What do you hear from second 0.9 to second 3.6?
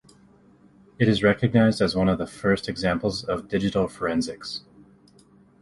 It is recognized as one of the first examples of